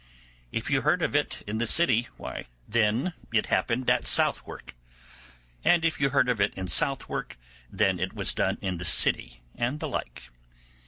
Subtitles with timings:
[0.51, 4.73] If you heard of it in the city, why, then it happened in Southwark;
[5.63, 7.37] and if you heard of it in Southwark,
[7.69, 10.31] then it was done in the city, and the like.